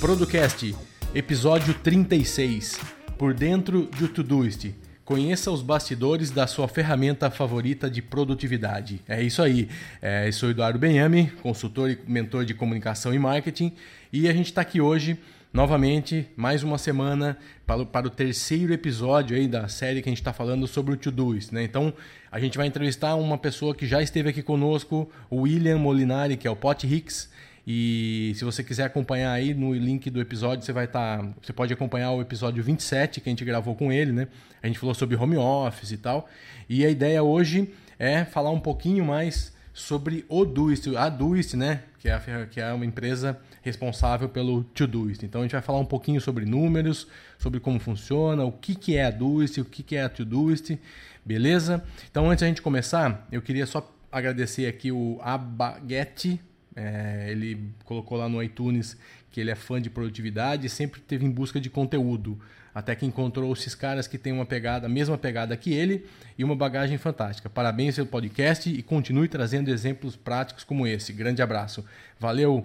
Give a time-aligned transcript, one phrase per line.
[0.00, 0.74] Producast,
[1.14, 2.80] episódio 36.
[3.18, 4.74] Por dentro de Todoist.
[5.04, 9.02] Conheça os bastidores da sua ferramenta favorita de produtividade.
[9.06, 9.68] É isso aí.
[10.00, 13.74] É, eu sou Eduardo Benhame, consultor e mentor de comunicação e marketing,
[14.10, 15.18] e a gente está aqui hoje
[15.52, 17.36] novamente, mais uma semana
[17.66, 20.94] para o, para o terceiro episódio aí da série que a gente está falando sobre
[20.94, 21.52] o Todoist.
[21.52, 21.62] Né?
[21.62, 21.92] Então,
[22.32, 26.48] a gente vai entrevistar uma pessoa que já esteve aqui conosco, o William Molinari, que
[26.48, 27.28] é o Pot Hicks.
[27.66, 31.18] E se você quiser acompanhar aí no link do episódio, você vai estar.
[31.18, 34.28] Tá, você pode acompanhar o episódio 27 que a gente gravou com ele, né?
[34.62, 36.28] A gente falou sobre home office e tal.
[36.68, 41.82] E a ideia hoje é falar um pouquinho mais sobre o Doist, a Doist, né?
[41.98, 45.22] Que é, a, que é uma empresa responsável pelo Todoist.
[45.24, 47.06] Então a gente vai falar um pouquinho sobre números,
[47.38, 50.78] sobre como funciona, o que, que é a Doist, o que, que é a Todoist,
[51.24, 51.82] beleza?
[52.10, 56.40] Então antes da gente começar, eu queria só agradecer aqui o Abaguete,
[56.80, 58.96] é, ele colocou lá no iTunes
[59.30, 62.40] que ele é fã de produtividade e sempre teve em busca de conteúdo.
[62.74, 66.06] Até que encontrou esses caras que têm uma pegada, a mesma pegada que ele
[66.38, 67.50] e uma bagagem fantástica.
[67.50, 71.12] Parabéns pelo podcast e continue trazendo exemplos práticos como esse.
[71.12, 71.84] Grande abraço.
[72.18, 72.64] Valeu,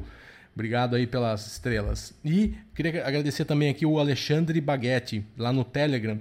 [0.54, 2.14] obrigado aí pelas estrelas.
[2.24, 6.18] E queria agradecer também aqui o Alexandre Baguetti, lá no Telegram.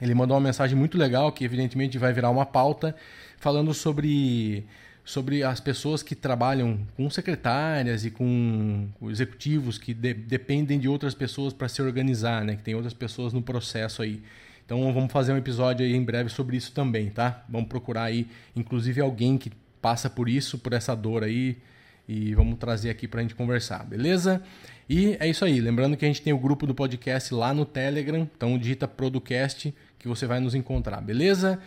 [0.00, 2.96] Ele mandou uma mensagem muito legal que evidentemente vai virar uma pauta
[3.38, 4.64] falando sobre
[5.04, 11.14] sobre as pessoas que trabalham com secretárias e com executivos que de, dependem de outras
[11.14, 12.56] pessoas para se organizar, né?
[12.56, 14.22] Que tem outras pessoas no processo aí.
[14.64, 17.44] Então vamos fazer um episódio aí em breve sobre isso também, tá?
[17.48, 19.50] Vamos procurar aí, inclusive alguém que
[19.80, 21.58] passa por isso, por essa dor aí,
[22.08, 24.40] e vamos trazer aqui para a gente conversar, beleza?
[24.88, 25.60] E é isso aí.
[25.60, 29.74] Lembrando que a gente tem o grupo do podcast lá no Telegram, então digita Producast
[29.98, 31.58] que você vai nos encontrar, beleza?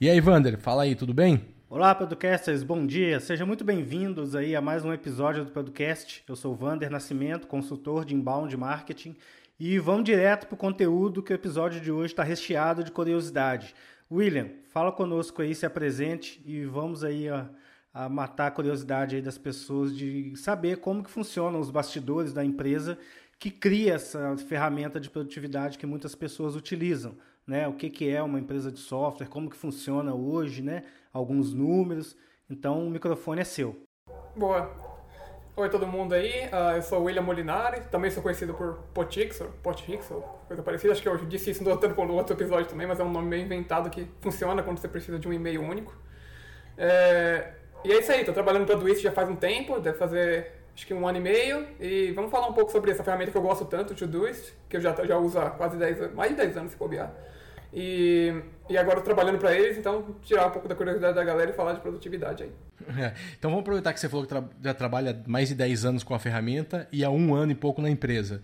[0.00, 1.40] E aí, Vander, fala aí, tudo bem?
[1.74, 3.18] Olá, podcasters, bom dia.
[3.18, 6.22] Sejam muito bem-vindos aí a mais um episódio do podcast.
[6.28, 9.16] Eu sou o Vander Nascimento, consultor de inbound marketing,
[9.58, 13.74] e vamos direto para o conteúdo que o episódio de hoje está recheado de curiosidade.
[14.08, 17.50] William, fala conosco aí, se apresente e vamos aí a,
[17.92, 22.44] a matar a curiosidade aí das pessoas de saber como que funcionam os bastidores da
[22.44, 22.96] empresa
[23.36, 27.16] que cria essa ferramenta de produtividade que muitas pessoas utilizam
[27.46, 27.68] né?
[27.68, 30.84] O que, que é uma empresa de software, como que funciona hoje, né?
[31.12, 32.16] Alguns números.
[32.48, 33.76] Então o microfone é seu.
[34.36, 34.70] Boa.
[35.56, 39.46] Oi todo mundo aí, uh, eu sou o William Molinari, também sou conhecido por Potixor,
[39.62, 42.98] Potixor, coisa parecida, acho que eu disse isso no outro, no outro episódio também, mas
[42.98, 45.96] é um nome meio inventado que funciona quando você precisa de um e-mail único.
[46.76, 47.52] É,
[47.84, 50.84] e é isso aí, estou trabalhando para Twist já faz um tempo, deve fazer acho
[50.84, 53.42] que um ano e meio, e vamos falar um pouco sobre essa ferramenta que eu
[53.42, 56.36] gosto tanto, o Todoist, que eu já, já uso há quase 10 anos, mais de
[56.36, 57.14] 10 anos se bobear.
[57.74, 58.32] E,
[58.70, 61.72] e agora trabalhando para eles, então tirar um pouco da curiosidade da galera e falar
[61.72, 62.52] de produtividade aí.
[62.96, 66.04] É, então vamos aproveitar que você falou que tra já trabalha mais de 10 anos
[66.04, 68.40] com a ferramenta e há um ano e pouco na empresa.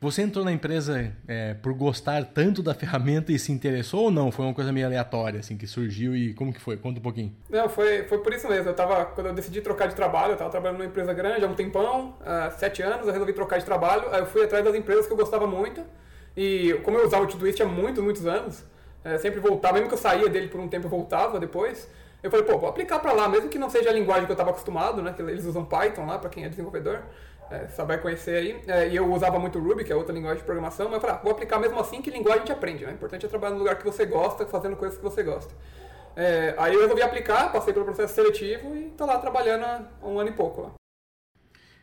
[0.00, 4.30] Você entrou na empresa é, por gostar tanto da ferramenta e se interessou ou não?
[4.30, 6.76] Foi uma coisa meio aleatória, assim, que surgiu e como que foi?
[6.76, 7.34] Conta um pouquinho.
[7.50, 8.70] Não, foi, foi por isso mesmo.
[8.70, 11.48] Eu tava, quando eu decidi trocar de trabalho, eu estava trabalhando numa empresa grande há
[11.48, 14.76] um tempão, há sete anos, eu resolvi trocar de trabalho, aí eu fui atrás das
[14.76, 15.82] empresas que eu gostava muito,
[16.38, 18.64] e como eu usava o Todoist há muitos, muitos anos,
[19.02, 21.90] é, sempre voltava, mesmo que eu saía dele por um tempo, eu voltava depois.
[22.22, 24.34] Eu falei, pô, vou aplicar para lá, mesmo que não seja a linguagem que eu
[24.34, 25.12] estava acostumado, né?
[25.12, 27.02] Que eles usam Python lá, para quem é desenvolvedor,
[27.50, 28.62] é, só vai conhecer aí.
[28.68, 31.16] É, e eu usava muito Ruby, que é outra linguagem de programação, mas eu falei,
[31.16, 32.92] ah, vou aplicar mesmo assim, que linguagem a gente aprende, né?
[32.92, 35.52] O importante é trabalhar no lugar que você gosta, fazendo coisas que você gosta.
[36.14, 40.20] É, aí eu resolvi aplicar, passei pelo processo seletivo e tô lá trabalhando há um
[40.20, 40.72] ano e pouco lá.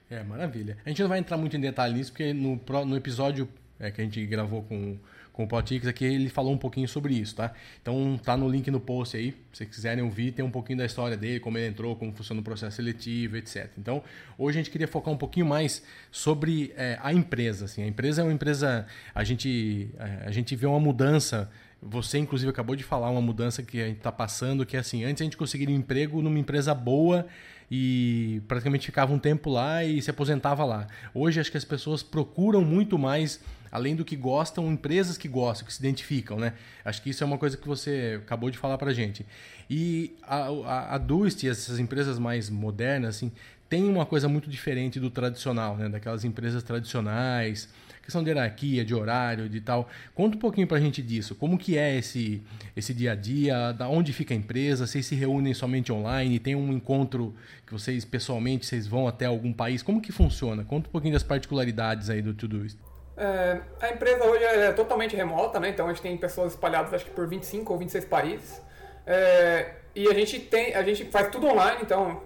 [0.09, 0.77] É, maravilha.
[0.85, 3.49] A gente não vai entrar muito em detalhe nisso, porque no, no episódio
[3.79, 4.97] é, que a gente gravou com,
[5.33, 7.53] com o Potix aqui, ele falou um pouquinho sobre isso, tá?
[7.81, 10.85] Então tá no link no post aí, se vocês quiserem ouvir, tem um pouquinho da
[10.85, 13.69] história dele, como ele entrou, como funciona o processo seletivo, etc.
[13.77, 14.03] Então,
[14.37, 17.65] hoje a gente queria focar um pouquinho mais sobre é, a empresa.
[17.65, 17.83] Assim.
[17.83, 19.89] A empresa é uma empresa, a gente,
[20.25, 21.49] a gente vê uma mudança
[21.87, 25.03] você, inclusive, acabou de falar uma mudança que a gente está passando, que é assim,
[25.03, 27.27] antes a gente conseguiria um emprego numa empresa boa
[27.69, 30.87] e praticamente ficava um tempo lá e se aposentava lá.
[31.13, 33.39] Hoje acho que as pessoas procuram muito mais,
[33.71, 36.53] além do que gostam, empresas que gostam, que se identificam, né?
[36.83, 39.25] Acho que isso é uma coisa que você acabou de falar pra gente.
[39.69, 43.31] E a, a, a Dust e essas empresas mais modernas, assim,
[43.67, 45.89] tem uma coisa muito diferente do tradicional, né?
[45.89, 47.67] Daquelas empresas tradicionais,
[48.05, 49.89] questão de hierarquia, de horário, de tal.
[50.13, 51.33] Conta um pouquinho para a gente disso.
[51.35, 52.41] Como que é esse,
[52.77, 53.71] esse dia a dia?
[53.71, 54.85] Da onde fica a empresa?
[54.85, 56.39] Vocês se reúnem somente online?
[56.39, 57.35] Tem um encontro
[57.65, 59.81] que vocês pessoalmente vocês vão até algum país?
[59.81, 60.63] Como que funciona?
[60.63, 62.77] Conta um pouquinho das particularidades aí do tudo isso.
[63.17, 65.69] É, a empresa hoje é totalmente remota, né?
[65.69, 68.61] Então a gente tem pessoas espalhadas acho que por 25 ou 26 países.
[69.07, 72.21] É, e a gente tem, a gente faz tudo online, então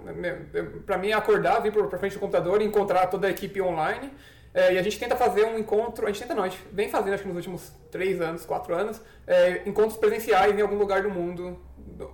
[0.86, 4.12] para mim é acordar, vir para frente do computador e encontrar toda a equipe online
[4.54, 6.90] É, e a gente tenta fazer um encontro, a gente tenta não, a gente vem
[6.90, 11.04] fazendo acho que nos últimos três anos, quatro anos, é, encontros presenciais em algum lugar
[11.04, 11.60] do mundo,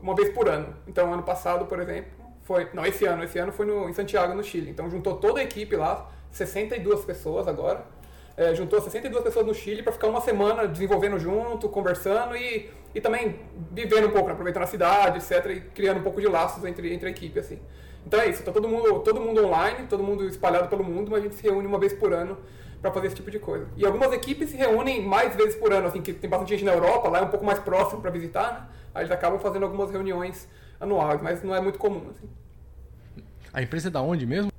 [0.01, 0.75] uma vez por ano.
[0.87, 2.11] Então, ano passado, por exemplo,
[2.43, 4.69] foi, não, esse ano, esse ano foi no, em Santiago, no Chile.
[4.69, 7.85] Então, juntou toda a equipe lá, 62 pessoas agora,
[8.37, 12.99] é, juntou 62 pessoas no Chile para ficar uma semana desenvolvendo junto, conversando e, e
[12.99, 13.39] também
[13.71, 16.93] vivendo um pouco, né, aproveitando a cidade, etc, e criando um pouco de laços entre,
[16.93, 17.59] entre a equipe, assim.
[18.05, 21.21] Então é isso, tá todo mundo, todo mundo online, todo mundo espalhado pelo mundo, mas
[21.21, 22.37] a gente se reúne uma vez por ano
[22.81, 23.67] para fazer esse tipo de coisa.
[23.75, 26.73] E algumas equipes se reúnem mais vezes por ano, assim, que tem bastante gente na
[26.73, 28.67] Europa, lá é um pouco mais próximo para visitar, né?
[28.93, 30.47] Aí eles acabam fazendo algumas reuniões
[30.79, 32.29] anuais, mas não é muito comum, assim.
[33.51, 34.51] A empresa é da onde mesmo?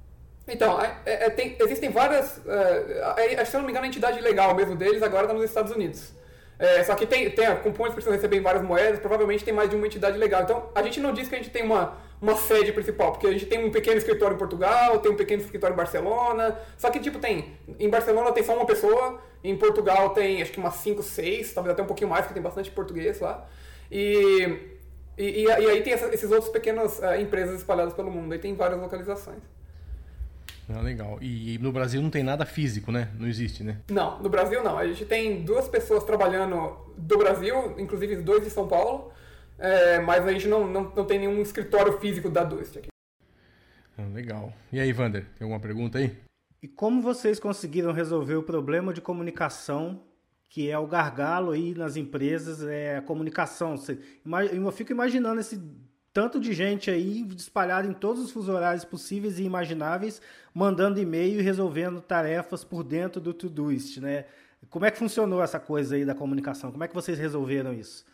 [0.49, 2.41] Então, é, é, tem, existem várias.
[2.47, 5.73] É, se eu não me engano, a entidade legal mesmo deles agora está nos Estados
[5.73, 6.13] Unidos.
[6.59, 9.69] É, só que tem, tem componentes que precisam receber em várias moedas, provavelmente tem mais
[9.69, 10.43] de uma entidade legal.
[10.43, 13.33] Então, a gente não diz que a gente tem uma, uma sede principal, porque a
[13.33, 16.59] gente tem um pequeno escritório em Portugal, tem um pequeno escritório em Barcelona.
[16.77, 17.53] Só que, tipo, tem.
[17.79, 21.73] Em Barcelona tem só uma pessoa, em Portugal tem acho que umas 5, 6, talvez
[21.73, 23.47] até um pouquinho mais, porque tem bastante português lá.
[23.91, 24.59] E,
[25.17, 28.55] e, e aí tem essa, esses outros pequenas uh, empresas espalhadas pelo mundo, aí tem
[28.55, 29.43] várias localizações.
[30.69, 31.19] Ah, legal.
[31.21, 33.09] E no Brasil não tem nada físico, né?
[33.19, 33.79] Não existe, né?
[33.89, 34.77] Não, no Brasil não.
[34.77, 39.13] A gente tem duas pessoas trabalhando do Brasil, inclusive dois de São Paulo,
[39.59, 42.89] é, mas a gente não, não, não tem nenhum escritório físico da Dust aqui.
[43.99, 44.53] Ah, legal.
[44.73, 46.17] E aí, Vander, tem alguma pergunta aí?
[46.63, 50.03] E como vocês conseguiram resolver o problema de comunicação,
[50.49, 53.75] que é o gargalo aí nas empresas, é a comunicação?
[54.53, 55.61] Eu fico imaginando esse
[56.13, 60.21] tanto de gente aí espalhada em todos os fuso horários possíveis e imagináveis,
[60.53, 64.25] mandando e-mail e resolvendo tarefas por dentro do Todoist, né?
[64.71, 66.73] Como é que funcionou essa coisa aí da comunicação?
[66.73, 68.05] Como é que vocês resolveram isso?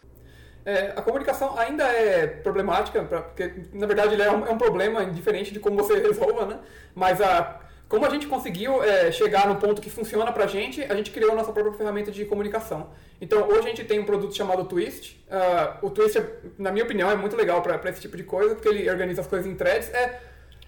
[0.64, 5.52] É, a comunicação ainda é problemática, porque na verdade é um, é um, problema diferente
[5.52, 6.58] de como você resolva, né?
[6.94, 10.94] Mas a, como a gente conseguiu é, chegar no ponto que funciona pra gente, a
[10.94, 12.90] gente criou a nossa própria ferramenta de comunicação.
[13.20, 15.22] Então, hoje a gente tem um produto chamado Twist.
[15.28, 16.18] Uh, o Twist,
[16.58, 19.26] na minha opinião, é muito legal para esse tipo de coisa, porque ele organiza as
[19.26, 19.92] coisas em threads.
[19.92, 20.18] É,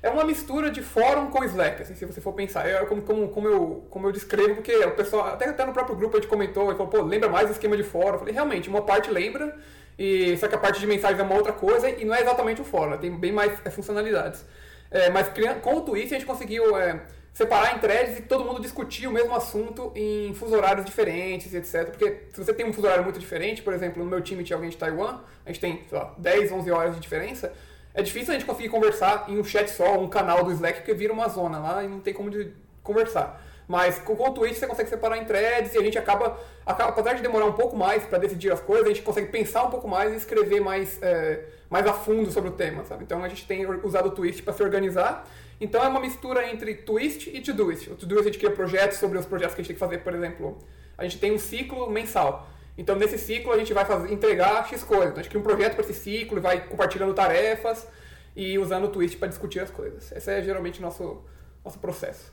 [0.02, 2.68] é uma mistura de fórum com Slack, assim, se você for pensar.
[2.68, 5.96] É como, como, como, eu, como eu descrevo, porque o pessoal, até, até no próprio
[5.96, 8.12] grupo a gente comentou, e falou, pô, lembra mais do esquema de fórum.
[8.12, 9.56] Eu falei, realmente, uma parte lembra,
[9.98, 12.60] e, só que a parte de mensagens é uma outra coisa, e não é exatamente
[12.60, 14.44] o fórum, tem bem mais é, funcionalidades.
[14.90, 15.28] É, mas
[15.62, 17.00] com o Twist a gente conseguiu é,
[17.32, 21.90] separar em threads e todo mundo discutir o mesmo assunto em fuso horários diferentes, etc.
[21.90, 24.56] Porque se você tem um fuso horário muito diferente, por exemplo, no meu time tinha
[24.56, 27.52] alguém de Taiwan, a gente tem, sei lá, 10, 11 horas de diferença,
[27.92, 30.94] é difícil a gente conseguir conversar em um chat só, um canal do Slack, porque
[30.94, 32.52] vira uma zona lá e não tem como de
[32.82, 33.43] conversar.
[33.66, 37.14] Mas com o Twitch você consegue separar em threads e a gente acaba, acaba apesar
[37.14, 39.88] de demorar um pouco mais para decidir as coisas, a gente consegue pensar um pouco
[39.88, 43.04] mais e escrever mais, é, mais a fundo sobre o tema, sabe?
[43.04, 45.26] Então a gente tem usado o Twitch para se organizar
[45.60, 47.90] então é uma mistura entre twist e Todoist.
[47.90, 49.98] O Todoist a gente cria projetos sobre os projetos que a gente tem que fazer,
[49.98, 50.58] por exemplo,
[50.96, 52.48] a gente tem um ciclo mensal.
[52.76, 55.08] Então nesse ciclo a gente vai fazer, entregar X coisas.
[55.08, 57.86] Então a gente cria um projeto para esse ciclo e vai compartilhando tarefas
[58.34, 60.10] e usando o twist para discutir as coisas.
[60.12, 61.22] Esse é geralmente nosso,
[61.64, 62.32] nosso processo.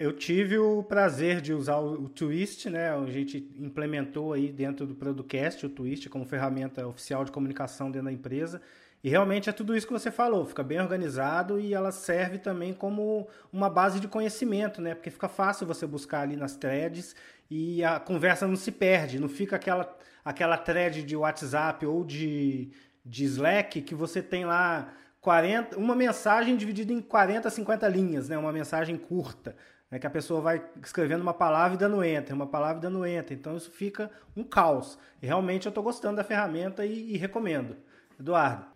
[0.00, 2.90] Eu tive o prazer de usar o Twist, né?
[2.90, 8.06] A gente implementou aí dentro do Producast o Twist como ferramenta oficial de comunicação dentro
[8.06, 8.62] da empresa.
[9.04, 12.72] E realmente é tudo isso que você falou, fica bem organizado e ela serve também
[12.72, 14.94] como uma base de conhecimento, né?
[14.94, 17.14] Porque fica fácil você buscar ali nas threads
[17.50, 22.70] e a conversa não se perde, não fica aquela, aquela thread de WhatsApp ou de,
[23.04, 28.38] de Slack que você tem lá 40, uma mensagem dividida em 40, 50 linhas, né?
[28.38, 29.54] Uma mensagem curta,
[29.90, 29.98] né?
[29.98, 33.36] Que a pessoa vai escrevendo uma palavra e dando enter, uma palavra e dando enter.
[33.36, 34.98] Então isso fica um caos.
[35.20, 37.76] E realmente eu estou gostando da ferramenta e, e recomendo.
[38.18, 38.66] Eduardo.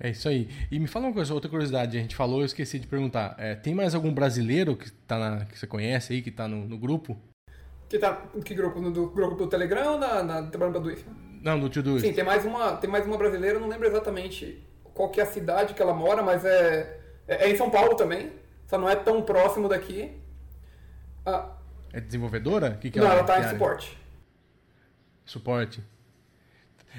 [0.00, 0.48] É isso aí.
[0.70, 3.34] E me fala uma coisa, outra curiosidade, a gente falou, eu esqueci de perguntar.
[3.36, 6.66] É, tem mais algum brasileiro que, tá na, que você conhece aí, que está no,
[6.66, 7.18] no, grupo?
[7.88, 8.22] Que tá.
[8.44, 8.80] Que grupo?
[8.80, 11.12] No do, grupo do Telegram ou na, na trabalhando pra
[11.42, 12.06] Não, do Todoist.
[12.06, 14.62] Sim, tem mais uma, tem mais uma brasileira, eu não lembro exatamente
[14.94, 17.96] qual que é a cidade que ela mora, mas é, é, é em São Paulo
[17.96, 18.30] também.
[18.68, 20.12] Só não é tão próximo daqui.
[21.28, 21.58] Ah,
[21.92, 22.78] é desenvolvedora?
[22.80, 23.98] Que que não, ela, ela tá em suporte.
[25.24, 25.82] Suporte.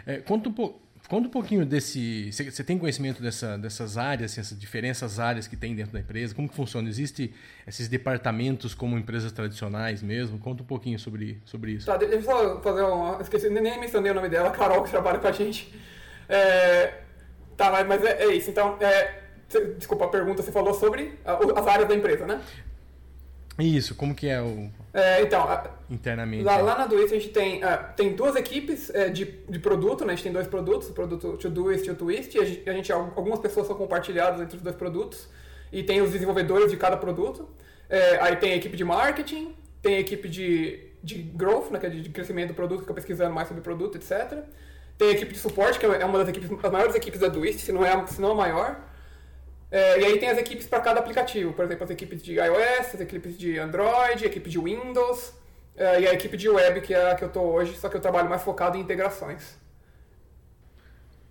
[0.05, 0.89] É, conta um pouco.
[1.07, 2.31] Conta um pouquinho desse.
[2.31, 6.35] Você tem conhecimento dessa, dessas áreas, assim, essas diferenças áreas que tem dentro da empresa?
[6.35, 6.87] Como que funciona?
[6.87, 7.33] Existem
[7.65, 10.37] esses departamentos como empresas tradicionais mesmo?
[10.37, 11.87] Conta um pouquinho sobre, sobre isso.
[11.87, 13.19] Tá, deixa eu só fazer um.
[13.21, 15.73] Esqueci, nem mencionei o nome dela, Carol, que trabalha com a gente.
[16.27, 16.99] É,
[17.57, 18.51] tá, mas é, é isso.
[18.51, 19.23] Então, é,
[19.77, 22.39] desculpa a pergunta, você falou sobre as áreas da empresa, né?
[23.59, 24.69] Isso, como que é o.
[24.93, 25.45] É, então,
[25.89, 26.43] internamente.
[26.43, 30.03] Lá, lá na Doist a gente tem, uh, tem duas equipes uh, de, de produto,
[30.03, 30.13] né?
[30.13, 32.73] A gente tem dois produtos, o produto Todoist e o Twist, e a gente, a
[32.73, 35.27] gente, algumas pessoas são compartilhadas entre os dois produtos.
[35.71, 37.47] e tem os desenvolvedores de cada produto.
[37.89, 41.85] É, aí tem a equipe de marketing, tem a equipe de, de growth, né, que
[41.85, 44.43] é de crescimento do produto, que fica pesquisando mais sobre o produto, etc.
[44.97, 47.61] Tem a equipe de suporte, que é uma das equipes, as maiores equipes da Twist,
[47.61, 48.88] se não é, se não a maior.
[49.71, 52.95] É, e aí tem as equipes para cada aplicativo, por exemplo, as equipes de iOS,
[52.95, 55.33] as equipes de Android, a equipe de Windows
[55.77, 57.95] é, e a equipe de web, que é a que eu estou hoje, só que
[57.95, 59.57] eu trabalho mais focado em integrações.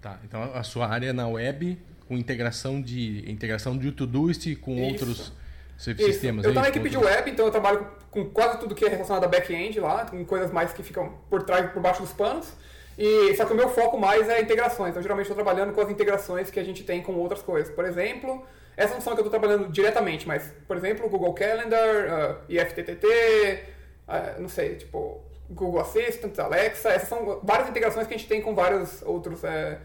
[0.01, 1.77] Tá, então a sua área é na web
[2.07, 4.85] com integração de integração de Todoist com Isso.
[4.85, 5.33] outros
[5.77, 6.45] sistemas.
[6.45, 9.25] Eu estou na equipe de web, então eu trabalho com quase tudo que é relacionado
[9.25, 12.53] a back-end lá, com coisas mais que ficam por trás, por baixo dos panos.
[12.99, 14.91] E, só que o meu foco mais é integrações.
[14.91, 17.73] Então, geralmente, estou trabalhando com as integrações que a gente tem com outras coisas.
[17.73, 18.45] Por exemplo,
[18.77, 24.41] essa são que eu estou trabalhando diretamente, mas, por exemplo, Google Calendar, uh, IFTTT, uh,
[24.41, 26.91] não sei, tipo, Google Assistant, Alexa.
[26.91, 29.81] Essas são várias integrações que a gente tem com vários outros, é,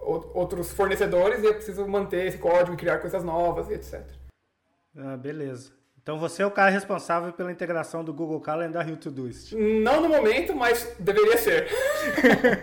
[0.00, 4.04] outros fornecedores e eu preciso manter esse código e criar coisas novas e etc.
[4.96, 5.72] Ah, beleza.
[6.04, 9.56] Então você é o cara responsável pela integração do Google Calendar e o Todoist.
[9.56, 11.66] Não no momento, mas deveria ser.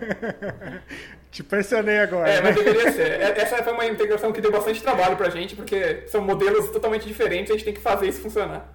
[1.32, 2.30] Te pressionei agora.
[2.30, 3.20] É, mas deveria ser.
[3.20, 7.08] É, essa foi uma integração que deu bastante trabalho pra gente, porque são modelos totalmente
[7.08, 8.72] diferentes, a gente tem que fazer isso funcionar.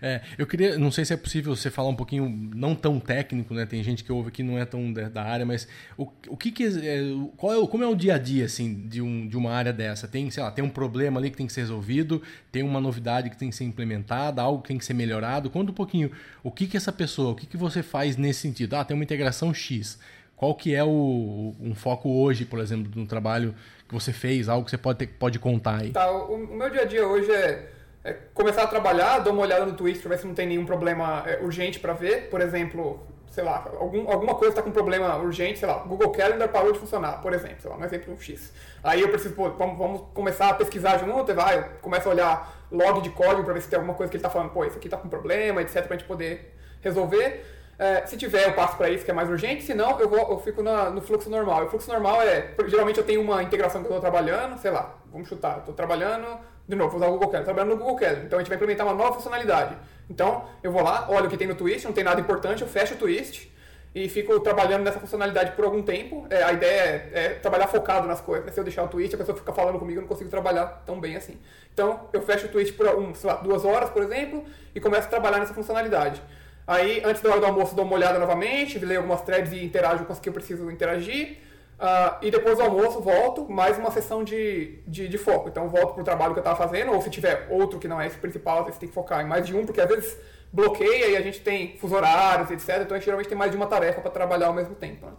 [0.00, 3.54] É, eu queria, não sei se é possível você falar um pouquinho, não tão técnico,
[3.54, 3.66] né?
[3.66, 5.66] Tem gente que ouve que não é tão da, área, mas
[5.96, 7.00] o, o que, que é,
[7.36, 10.06] qual é, como é o dia a dia assim de, um, de uma área dessa?
[10.06, 13.30] Tem, sei lá, tem um problema ali que tem que ser resolvido, tem uma novidade
[13.30, 15.50] que tem que ser implementada, algo que tem que ser melhorado.
[15.50, 16.10] Conta um pouquinho
[16.42, 18.74] o que que essa pessoa, o que que você faz nesse sentido?
[18.74, 19.98] Ah, tem uma integração X.
[20.36, 23.54] Qual que é o, um foco hoje, por exemplo, no trabalho
[23.88, 25.90] que você fez, algo que você pode, ter, pode contar aí?
[25.90, 27.70] Tá, o, o meu dia a dia hoje é
[28.06, 30.64] é, começar a trabalhar, dou uma olhada no Twitch para ver se não tem nenhum
[30.64, 32.30] problema é, urgente para ver.
[32.30, 36.48] Por exemplo, sei lá, algum, alguma coisa está com problema urgente, sei lá, Google Calendar
[36.48, 38.52] parou de funcionar, por exemplo, sei lá, um exemplo X.
[38.82, 43.00] Aí eu preciso, pô, vamos, vamos começar a pesquisar junto, vai, começa a olhar log
[43.02, 44.86] de código para ver se tem alguma coisa que ele está falando, pô, isso aqui
[44.86, 47.44] está com problema, etc, para a gente poder resolver.
[47.78, 50.38] É, se tiver, eu passo para isso que é mais urgente, se não, eu, eu
[50.38, 51.64] fico na, no fluxo normal.
[51.64, 54.70] E o fluxo normal é, geralmente eu tenho uma integração que eu estou trabalhando, sei
[54.70, 57.96] lá, vamos chutar, estou trabalhando de novo, vou usar o Google Calendar, trabalhando no Google
[57.96, 58.24] Calendar.
[58.24, 59.76] Então a gente vai implementar uma nova funcionalidade.
[60.10, 62.68] Então eu vou lá, olho o que tem no Twist, não tem nada importante, eu
[62.68, 63.52] fecho o Twist
[63.94, 66.26] e fico trabalhando nessa funcionalidade por algum tempo.
[66.28, 68.52] É, a ideia é, é, trabalhar focado nas coisas.
[68.52, 71.00] Se eu deixar o Twist, a pessoa fica falando comigo, eu não consigo trabalhar tão
[71.00, 71.38] bem assim.
[71.72, 74.44] Então eu fecho o Twist por um, lá, duas horas, por exemplo,
[74.74, 76.20] e começo a trabalhar nessa funcionalidade.
[76.66, 80.04] Aí, antes da hora do almoço, dou uma olhada novamente, leio algumas threads e interajo
[80.04, 81.38] com as que eu preciso interagir.
[81.78, 85.48] Uh, e depois do almoço volto, mais uma sessão de, de, de foco.
[85.48, 88.00] Então volto para o trabalho que eu estava fazendo, ou se tiver outro que não
[88.00, 90.16] é esse principal, você tem que focar em mais de um, porque às vezes
[90.50, 92.80] bloqueia e a gente tem fuso horários, etc.
[92.80, 95.04] Então a gente geralmente tem mais de uma tarefa para trabalhar ao mesmo tempo.
[95.04, 95.12] Né?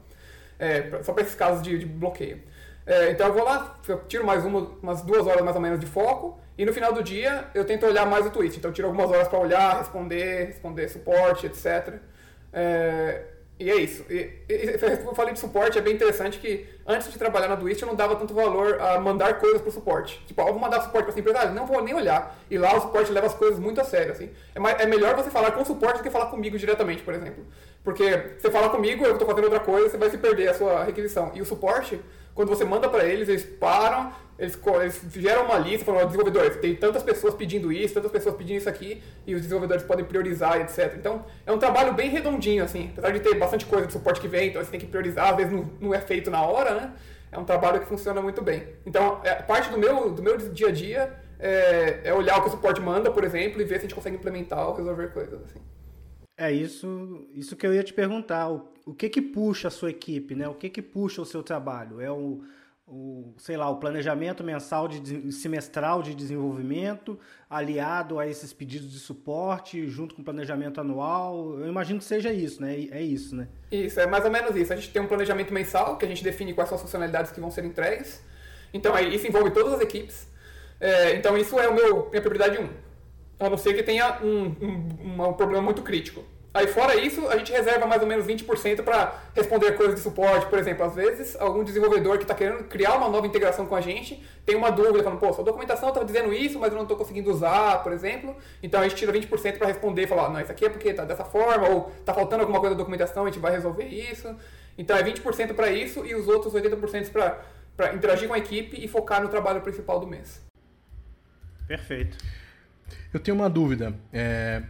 [0.59, 2.41] É, só para esses casos de, de bloqueio.
[2.87, 5.79] É, então eu vou lá, eu tiro mais uma, umas duas horas mais ou menos
[5.79, 8.57] de foco, e no final do dia eu tento olhar mais o tweet.
[8.57, 11.99] Então eu tiro algumas horas para olhar, responder, responder suporte, etc.
[12.51, 13.21] É,
[13.59, 14.05] e é isso.
[14.09, 17.81] E, e, eu falei de suporte, é bem interessante que antes de trabalhar na Twist
[17.81, 20.21] eu não dava tanto valor a mandar coisas pro suporte.
[20.27, 22.37] Tipo, ó, vou mandar suporte para essa empresa, ah, não vou nem olhar.
[22.51, 24.29] E lá o suporte leva as coisas muito a sério, assim.
[24.53, 27.43] É, é melhor você falar com o suporte do que falar comigo diretamente, por exemplo.
[27.83, 30.83] Porque você fala comigo, eu estou fazendo outra coisa, você vai se perder a sua
[30.83, 31.31] requisição.
[31.33, 31.99] E o suporte,
[32.37, 36.75] quando você manda para eles, eles param, eles, eles geram uma lista, falam, desenvolvedores, tem
[36.75, 40.93] tantas pessoas pedindo isso, tantas pessoas pedindo isso aqui, e os desenvolvedores podem priorizar, etc.
[40.99, 44.27] Então, é um trabalho bem redondinho, assim, apesar de ter bastante coisa de suporte que
[44.27, 46.93] vem, então você tem que priorizar, às vezes não, não é feito na hora, né?
[47.31, 48.67] É um trabalho que funciona muito bem.
[48.85, 52.49] Então, é, parte do meu, do meu dia a dia é, é olhar o que
[52.49, 55.41] o suporte manda, por exemplo, e ver se a gente consegue implementar ou resolver coisas,
[55.41, 55.59] assim.
[56.37, 58.47] É isso, isso que eu ia te perguntar.
[58.49, 60.47] O, o que que puxa a sua equipe, né?
[60.47, 61.99] O que que puxa o seu trabalho?
[61.99, 62.43] É o,
[62.87, 68.99] o sei lá, o planejamento mensal de semestral de desenvolvimento, aliado a esses pedidos de
[68.99, 71.59] suporte, junto com o planejamento anual.
[71.59, 72.87] Eu imagino que seja isso, né?
[72.91, 73.47] É isso, né?
[73.71, 74.71] Isso, é mais ou menos isso.
[74.71, 77.39] A gente tem um planejamento mensal que a gente define quais são as funcionalidades que
[77.39, 78.21] vão ser entregues.
[78.71, 80.27] Então aí isso envolve todas as equipes.
[80.79, 82.86] É, então isso é o meu minha prioridade 1
[83.39, 86.23] a não ser que tenha um, um, um problema muito crítico.
[86.57, 90.47] Aí, fora isso, a gente reserva mais ou menos 20% para responder coisas de suporte.
[90.47, 93.81] Por exemplo, às vezes, algum desenvolvedor que está querendo criar uma nova integração com a
[93.81, 96.97] gente tem uma dúvida, falando, pô, sua documentação estava dizendo isso, mas eu não estou
[96.97, 98.35] conseguindo usar, por exemplo.
[98.63, 101.05] Então, a gente tira 20% para responder e falar, não, isso aqui é porque está
[101.05, 104.35] dessa forma, ou está faltando alguma coisa da documentação, a gente vai resolver isso.
[104.79, 108.87] Então, é 20% para isso e os outros 80% para interagir com a equipe e
[108.87, 110.41] focar no trabalho principal do mês.
[111.67, 112.17] Perfeito.
[113.13, 113.93] Eu tenho uma dúvida.
[114.11, 114.61] É,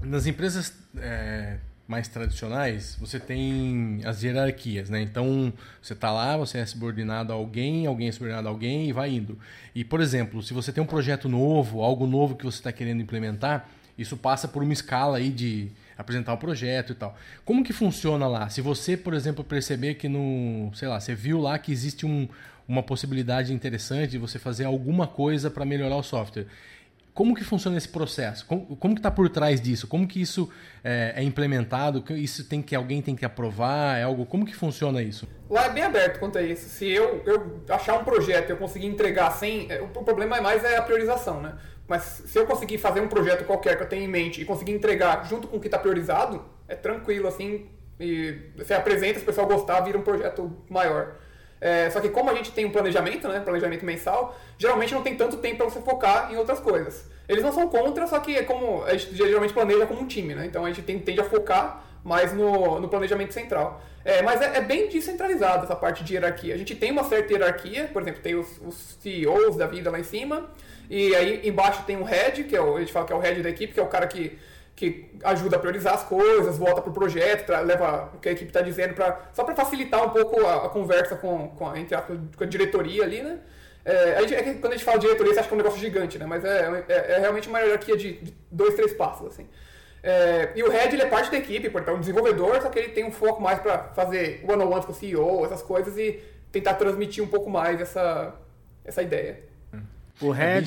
[0.00, 5.00] nas empresas é, mais tradicionais, você tem as hierarquias, né?
[5.00, 8.92] Então, você está lá, você é subordinado a alguém, alguém é subordinado a alguém e
[8.92, 9.38] vai indo.
[9.74, 13.02] E, por exemplo, se você tem um projeto novo, algo novo que você está querendo
[13.02, 17.16] implementar, isso passa por uma escala aí de apresentar o projeto e tal.
[17.44, 18.48] Como que funciona lá?
[18.48, 22.28] Se você, por exemplo, perceber que no, sei lá, você viu lá que existe um,
[22.68, 26.46] uma possibilidade interessante de você fazer alguma coisa para melhorar o software.
[27.16, 28.44] Como que funciona esse processo?
[28.44, 29.86] Como, como que está por trás disso?
[29.86, 30.52] Como que isso
[30.84, 32.04] é, é, implementado?
[32.14, 33.96] Isso tem que alguém tem que aprovar?
[33.96, 34.26] É algo?
[34.26, 35.26] Como que funciona isso?
[35.48, 36.68] Lá é bem aberto quanto a isso.
[36.68, 40.62] Se eu, eu achar um projeto eu conseguir entregar sem, é, o problema é mais
[40.62, 41.54] é a priorização, né?
[41.88, 44.72] Mas se eu conseguir fazer um projeto qualquer que eu tenho em mente e conseguir
[44.72, 47.64] entregar junto com o que está priorizado, é tranquilo, assim,
[47.98, 51.16] e você apresenta, se o pessoal gostar, vira um projeto maior.
[51.60, 55.16] É, só que como a gente tem um planejamento, né, planejamento mensal, geralmente não tem
[55.16, 57.04] tanto tempo para você focar em outras coisas.
[57.28, 60.34] Eles não são contra, só que é como a gente geralmente planeja como um time,
[60.34, 60.46] né?
[60.46, 63.82] Então a gente tem, tende a focar mais no, no planejamento central.
[64.04, 66.54] É, mas é, é, bem descentralizado essa parte de hierarquia.
[66.54, 69.98] A gente tem uma certa hierarquia, por exemplo, tem os, os CEOs da vida lá
[69.98, 70.48] em cima,
[70.88, 73.18] e aí embaixo tem um head, que é o, a gente fala que é o
[73.18, 74.38] head da equipe, que é o cara que,
[74.76, 78.60] que ajuda a priorizar as coisas, volta pro projeto, leva o que a equipe está
[78.60, 82.02] dizendo, pra, só para facilitar um pouco a, a conversa com, com, a, entre a,
[82.02, 83.38] com a diretoria ali, né?
[83.86, 85.56] É, a gente, é que quando a gente fala de diretoria, você acha que é
[85.56, 86.26] um negócio gigante, né?
[86.26, 89.46] Mas é, é, é realmente uma hierarquia de, de, dois, três passos, assim.
[90.02, 92.78] É, e o head ele é parte da equipe, portanto, é um desenvolvedor, só que
[92.78, 96.20] ele tem um foco mais para fazer one-on-ones com o CEO, essas coisas, e
[96.52, 98.34] tentar transmitir um pouco mais essa,
[98.84, 99.40] essa ideia.
[100.20, 100.60] O Red, é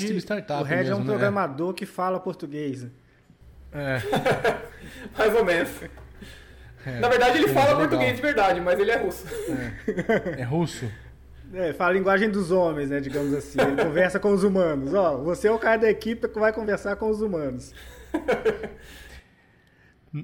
[0.59, 1.05] o Red mesmo, é um né?
[1.05, 2.87] programador que fala português.
[3.73, 4.01] É.
[5.17, 5.69] Mais ou menos.
[6.85, 9.25] É, Na verdade, ele fala português de verdade, mas ele é russo.
[10.37, 10.89] É, é russo?
[11.53, 13.59] É, fala a linguagem dos homens, né, digamos assim.
[13.59, 14.93] Ele conversa com os humanos.
[14.93, 17.73] Ó, você é o cara da equipe que vai conversar com os humanos.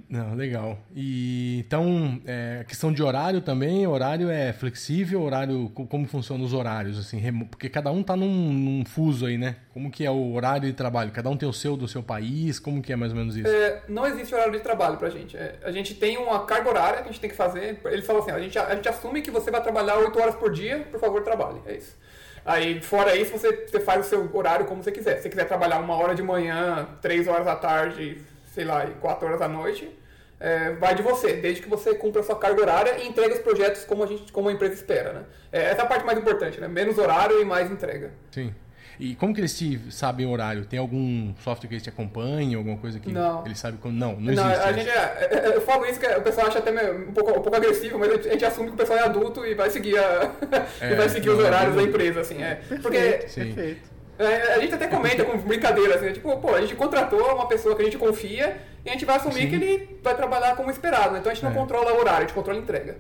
[0.10, 0.80] Não, legal.
[0.96, 6.98] E então, é, questão de horário também, horário é flexível, horário como funcionam os horários
[6.98, 9.58] assim, porque cada um está num, num, fuso aí, né?
[9.74, 11.12] Como que é o horário de trabalho?
[11.12, 13.48] Cada um tem o seu do seu país, como que é mais ou menos isso?
[13.48, 15.38] É, não existe horário de trabalho pra gente.
[15.38, 17.80] É, a gente tem uma carga horária que a gente tem que fazer.
[17.86, 20.52] Ele falou assim, a gente, a gente assume que você vai trabalhar 8 horas por
[20.52, 21.60] dia, por favor, trabalhe.
[21.66, 21.96] É isso.
[22.44, 25.18] Aí, fora isso, você, você faz o seu horário como você quiser.
[25.18, 28.22] Se você quiser trabalhar uma hora de manhã, três horas da tarde,
[28.56, 29.94] sei lá, 4 horas da noite,
[30.40, 33.40] é, vai de você, desde que você cumpra a sua carga horária e entregue os
[33.40, 35.12] projetos como a, gente, como a empresa espera.
[35.12, 35.24] Né?
[35.52, 36.68] É, essa é a parte mais importante, né?
[36.68, 38.12] menos horário e mais entrega.
[38.32, 38.54] Sim.
[38.98, 40.66] E como que eles te sabem o horário?
[40.66, 43.46] Tem algum software que eles te acompanham, alguma coisa que não.
[43.46, 43.96] eles sabem quando...
[43.96, 44.64] Não, não, não existe.
[44.64, 47.32] A gente é, é, é, eu falo isso que o pessoal acha até um pouco,
[47.32, 49.98] um pouco agressivo, mas a gente assume que o pessoal é adulto e vai seguir,
[49.98, 50.32] a,
[50.80, 52.22] é, e vai seguir os horários da empresa.
[52.22, 52.62] Assim, é.
[52.82, 53.60] Porque, perfeito.
[53.60, 57.76] É, a gente até comenta com brincadeira, assim, tipo, pô, a gente contratou uma pessoa
[57.76, 59.50] que a gente confia e a gente vai assumir Sim.
[59.50, 61.14] que ele vai trabalhar como esperado.
[61.14, 61.20] Né?
[61.20, 61.56] Então a gente não é.
[61.56, 62.98] controla o horário, a gente controla a entrega.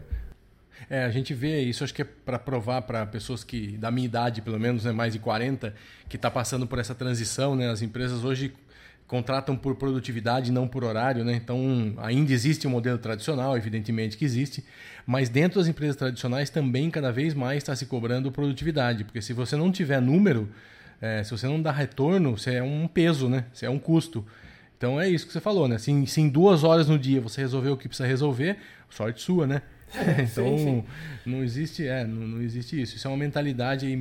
[0.89, 4.05] É, a gente vê isso, acho que é para provar para pessoas que, da minha
[4.05, 5.73] idade, pelo menos, né, mais de 40,
[6.07, 7.69] que está passando por essa transição, né?
[7.69, 8.53] As empresas hoje
[9.07, 11.33] contratam por produtividade, não por horário, né?
[11.33, 14.63] Então, ainda existe um modelo tradicional, evidentemente que existe,
[15.05, 19.33] mas dentro das empresas tradicionais também cada vez mais está se cobrando produtividade, porque se
[19.33, 20.49] você não tiver número,
[21.01, 23.45] é, se você não dá retorno, você é um peso, né?
[23.53, 24.25] Você é um custo.
[24.77, 25.77] Então é isso que você falou, né?
[25.77, 28.57] Se, se em duas horas no dia você resolver o que precisa resolver,
[28.89, 29.61] sorte sua, né?
[30.19, 30.83] então sim, sim.
[31.25, 32.95] não existe, é, não, não, existe isso.
[32.95, 33.97] Isso é uma mentalidade aí,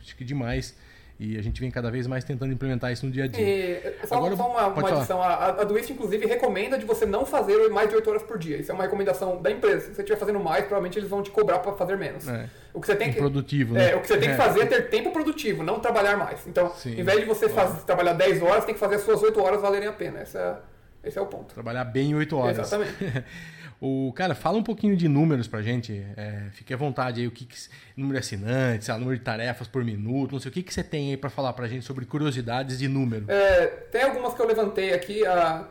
[0.00, 0.76] acho que demais
[1.22, 3.40] e a gente vem cada vez mais tentando implementar isso no dia a dia.
[3.40, 5.22] E, só, Agora, só uma, uma adição.
[5.22, 8.56] A, a Twist, inclusive, recomenda de você não fazer mais de 8 horas por dia.
[8.56, 9.82] Isso é uma recomendação da empresa.
[9.82, 12.26] Se você estiver fazendo mais, provavelmente eles vão te cobrar para fazer menos.
[12.26, 12.48] É.
[12.74, 13.92] O que você tem que, produtivo, né?
[13.92, 14.36] É, o que você tem que é.
[14.36, 16.44] fazer é ter tempo produtivo, não trabalhar mais.
[16.44, 19.22] Então, Sim, em vez de você fazer, trabalhar 10 horas, tem que fazer as suas
[19.22, 20.22] 8 horas valerem a pena.
[20.22, 20.56] Esse é,
[21.04, 21.54] esse é o ponto.
[21.54, 22.58] Trabalhar bem 8 horas.
[22.58, 22.96] Exatamente.
[23.84, 26.06] O, cara, fala um pouquinho de números pra gente.
[26.16, 27.56] É, fique à vontade aí, o que, que
[27.96, 30.84] número de assinantes, a número de tarefas por minuto, não sei o que, que você
[30.84, 33.24] tem aí para falar pra gente sobre curiosidades de número.
[33.26, 35.66] É, tem algumas que eu levantei aqui, a,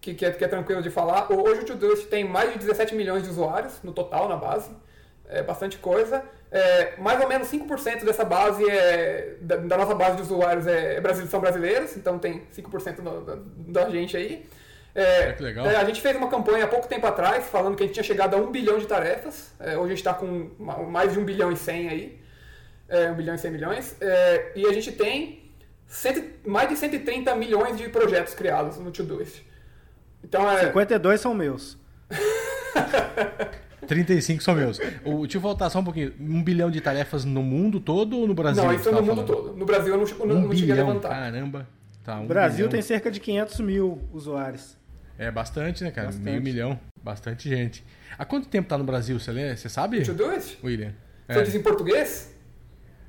[0.00, 1.32] que, que, é, que é tranquilo de falar.
[1.32, 4.68] Hoje o Todoist tem mais de 17 milhões de usuários no total na base.
[5.28, 6.20] É bastante coisa.
[6.50, 10.96] É, mais ou menos 5% dessa base é, da, da, nossa base de usuários é,
[10.96, 14.44] é são brasileiros, então tem 5% da, da gente aí.
[14.94, 15.66] É, que legal.
[15.66, 18.04] É, a gente fez uma campanha há pouco tempo atrás falando que a gente tinha
[18.04, 19.52] chegado a um bilhão de tarefas.
[19.58, 20.50] É, hoje a gente está com
[20.88, 22.22] mais de um bilhão e cem aí.
[22.88, 23.96] É, 1 bilhão e 100 milhões.
[24.02, 25.50] É, e a gente tem
[25.86, 29.42] cento, mais de 130 milhões de projetos criados no Todoist.
[30.22, 30.66] Então, é...
[30.66, 31.78] 52 são meus.
[33.86, 34.78] 35 são meus.
[35.04, 36.12] O, deixa eu voltar só um pouquinho.
[36.20, 38.62] Um bilhão de tarefas no mundo todo ou no Brasil?
[38.62, 39.54] Não, isso é no mundo todo.
[39.56, 41.08] No Brasil eu não, não, um não cheguei bilhão, a levantar.
[41.08, 41.68] Caramba.
[42.04, 42.70] Tá, um o Brasil bilhão.
[42.70, 44.76] tem cerca de 500 mil usuários.
[45.26, 46.08] É bastante, né, cara?
[46.08, 46.24] Bastante.
[46.24, 46.78] Meio milhão.
[47.02, 47.84] Bastante gente.
[48.18, 49.56] Há quanto tempo tá no Brasil, você, lê?
[49.56, 49.98] você sabe?
[49.98, 50.58] O Todoist?
[50.64, 50.92] William.
[51.28, 51.42] Você É.
[51.42, 52.30] diz em português?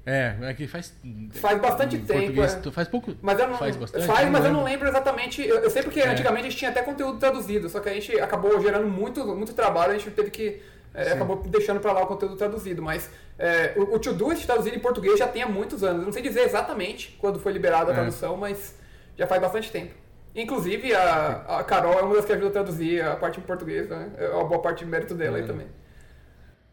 [0.05, 0.93] É, é que faz.
[1.31, 2.71] Faz bastante em tempo, é.
[2.71, 3.15] Faz pouco.
[3.21, 3.57] Mas eu não.
[3.57, 4.05] Faz bastante.
[4.05, 4.87] faz, mas eu não lembro.
[4.87, 5.41] exatamente.
[5.41, 6.09] Eu, eu sei porque É.
[6.09, 9.53] antigamente a gente tinha até conteúdo traduzido, só que a gente acabou gerando muito, muito
[9.53, 10.61] trabalho, a gente teve que.
[10.93, 12.81] é, acabou deixando pra lá o conteúdo traduzido.
[12.81, 16.01] Mas é, o, o Todoist traduzido em português já tem há muitos anos.
[16.01, 17.95] Eu não sei dizer exatamente quando foi liberada a É.
[17.95, 18.75] tradução, mas
[19.17, 19.93] já faz bastante tempo.
[20.35, 23.87] Inclusive, a, a Carol é uma das que ajuda a traduzir a parte em português,
[23.87, 24.09] né?
[24.17, 25.47] É uma boa parte de mérito dela aí É.
[25.47, 25.67] também.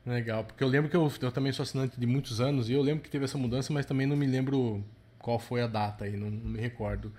[0.06, 2.80] Legal, porque eu lembro que eu, eu também sou assinante de muitos anos e eu
[2.80, 4.82] lembro que teve essa mudança, mas também não me lembro
[5.18, 7.12] qual foi a data aí, não, não me recordo.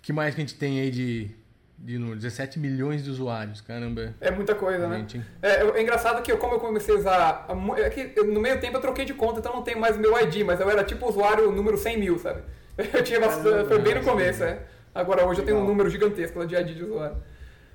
[0.00, 1.30] que mais que a gente tem aí de,
[1.78, 2.16] de número?
[2.16, 4.14] 17 milhões de usuários, caramba.
[4.18, 4.96] É muita coisa, né?
[5.00, 5.22] Gente?
[5.42, 7.46] É, é engraçado que eu, como eu comecei a usar.
[7.76, 10.42] É que no meio tempo eu troquei de conta, então não tenho mais meu ID,
[10.42, 12.40] mas eu era tipo usuário número 100 mil, sabe?
[12.94, 13.68] Eu tinha bastante.
[13.68, 14.58] Foi bem no começo, é.
[14.94, 15.74] Agora hoje eu tenho um Legal.
[15.74, 17.16] número gigantesco lá de ID de usuário.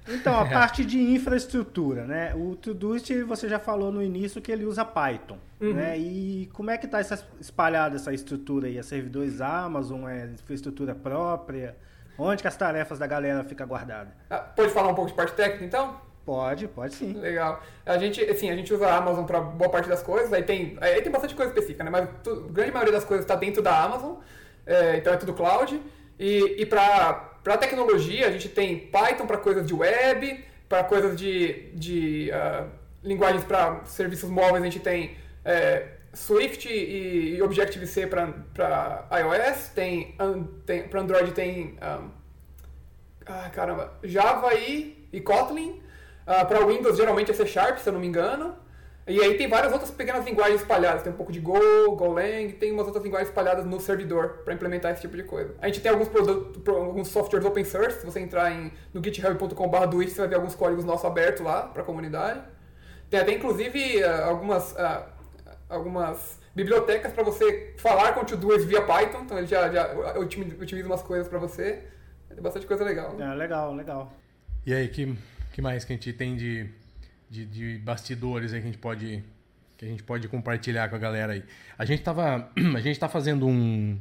[0.08, 2.34] Então, a parte de infraestrutura, né?
[2.36, 5.74] O Todoist, você já falou no início que ele usa Python, Uhum.
[5.74, 5.98] né?
[5.98, 7.00] E como é que está
[7.40, 8.78] espalhada essa estrutura aí?
[8.78, 10.08] É servidores Amazon?
[10.08, 11.76] É infraestrutura própria?
[12.18, 14.14] Onde que as tarefas da galera ficam guardadas?
[14.30, 16.00] Ah, pode falar um pouco de parte técnica então?
[16.26, 17.14] Pode, pode sim.
[17.14, 17.62] Legal.
[17.86, 20.76] A gente, assim, a gente usa a Amazon para boa parte das coisas, aí tem,
[20.82, 21.90] aí tem bastante coisa específica, né?
[21.90, 24.16] Mas a grande maioria das coisas está dentro da Amazon,
[24.66, 25.80] é, então é tudo cloud.
[26.20, 31.70] E, e para tecnologia, a gente tem Python para coisas de web, para coisas de,
[31.74, 32.66] de ah,
[33.04, 40.16] linguagens para serviços móveis, a gente tem é, Swift e, e Objective-C para iOS, tem,
[40.20, 42.02] an- tem para Android tem ah,
[43.26, 45.82] ah, caramba, Java e, e Kotlin.
[46.26, 48.56] para Windows geralmente é C Sharp, se eu não me engano.
[49.08, 51.04] E aí tem várias outras pequenas linguagens espalhadas.
[51.04, 51.60] Tem um pouco de Go,
[51.96, 55.54] Golang, tem umas outras linguagens espalhadas no servidor para implementar esse tipo de coisa.
[55.62, 58.00] A gente tem alguns, produtos, pro- alguns softwares open source.
[58.00, 61.64] Se você entrar em, no github.com.br do você vai ver alguns códigos nossos abertos lá
[61.68, 62.42] para a comunidade.
[63.08, 65.08] Tem até inclusive ah, algumas, ah,
[65.70, 69.22] algumas bibliotecas para você falar com o Todoist via Python.
[69.22, 71.84] Então ele já, já otimi- otimiza umas coisas para você.
[72.28, 73.14] Tem bastante coisa legal.
[73.14, 73.32] né?
[73.32, 74.12] É, legal, legal.
[74.66, 75.16] E aí, que,
[75.54, 76.68] que mais que a gente tem de,
[77.30, 79.24] de, de bastidores aí que a gente pode
[79.78, 81.44] que a gente pode compartilhar com a galera aí?
[81.78, 83.98] A gente tava a gente tá fazendo um,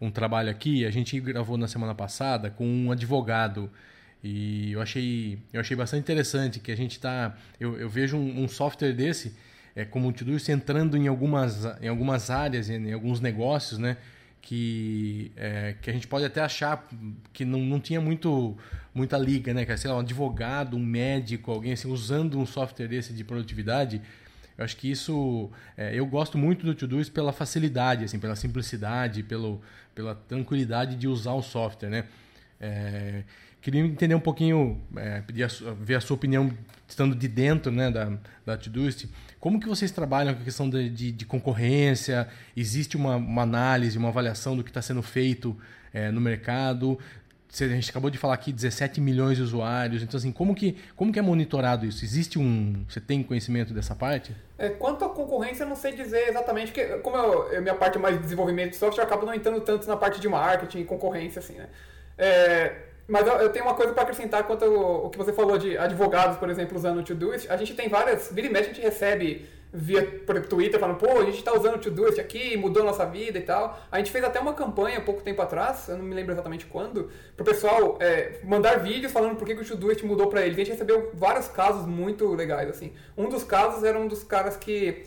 [0.00, 3.70] um trabalho aqui, a gente gravou na semana passada com um advogado
[4.22, 8.42] e eu achei eu achei bastante interessante que a gente tá eu, eu vejo um,
[8.42, 9.36] um software desse
[9.76, 13.96] é como o Todoist entrando em algumas em algumas áreas em alguns negócios, né?
[14.48, 16.88] Que, é, que a gente pode até achar
[17.34, 18.56] que não, não tinha muito,
[18.94, 19.66] muita liga, né?
[19.66, 19.76] cara?
[19.76, 24.00] Sei lá, um advogado, um médico, alguém assim, usando um software desse de produtividade.
[24.56, 25.50] Eu acho que isso.
[25.76, 29.60] é, eu gosto muito do Todoist pela facilidade, assim, pela simplicidade, pelo,
[29.94, 32.04] pela tranquilidade de usar o software, né?
[32.58, 33.24] É,
[33.60, 36.50] queria entender um pouquinho, é, pedir a ver a sua opinião
[36.88, 38.12] estando de dentro né, da,
[38.44, 39.08] da Todoist.
[39.38, 42.26] Como que vocês trabalham com a questão de, de, de concorrência?
[42.56, 45.56] Existe uma, uma análise, uma avaliação do que está sendo feito
[45.92, 46.98] é, no mercado?
[47.50, 50.02] A gente acabou de falar aqui 17 milhões de usuários.
[50.02, 52.04] Então, assim, como que, como que é monitorado isso?
[52.04, 52.84] Existe um...
[52.88, 54.34] Você tem conhecimento dessa parte?
[54.58, 58.16] É, quanto à concorrência, eu não sei dizer exatamente, porque como eu, minha parte mais
[58.16, 61.38] de desenvolvimento de software, eu acabo não entrando tanto na parte de marketing e concorrência,
[61.38, 61.68] assim, né?
[62.18, 65.56] É, mas eu, eu tenho uma coisa para acrescentar quanto ao, o que você falou
[65.56, 67.50] de advogados, por exemplo, usando o Todoist.
[67.50, 71.18] A gente tem várias, vira e mexe, a gente recebe via por Twitter falando, pô,
[71.18, 73.78] a gente está usando o Todoist aqui, mudou nossa vida e tal.
[73.90, 77.10] A gente fez até uma campanha pouco tempo atrás, eu não me lembro exatamente quando,
[77.34, 80.54] pro pessoal é, mandar vídeos falando por que, que o Todoist mudou para eles.
[80.54, 82.92] A gente recebeu vários casos muito legais, assim.
[83.16, 85.06] Um dos casos era um dos caras que